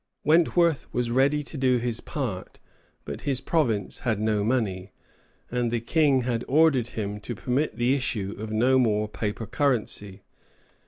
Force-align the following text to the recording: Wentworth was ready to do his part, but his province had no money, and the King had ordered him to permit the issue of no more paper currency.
Wentworth 0.23 0.91
was 0.91 1.11
ready 1.11 1.43
to 1.43 1.59
do 1.59 1.77
his 1.77 1.99
part, 2.01 2.57
but 3.05 3.21
his 3.21 3.39
province 3.39 3.99
had 3.99 4.19
no 4.19 4.43
money, 4.43 4.93
and 5.51 5.69
the 5.69 5.79
King 5.79 6.21
had 6.21 6.43
ordered 6.47 6.87
him 6.87 7.19
to 7.19 7.35
permit 7.35 7.77
the 7.77 7.93
issue 7.93 8.33
of 8.39 8.49
no 8.51 8.79
more 8.79 9.07
paper 9.07 9.45
currency. 9.45 10.23